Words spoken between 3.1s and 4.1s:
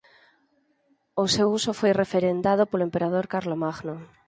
Carlomagno.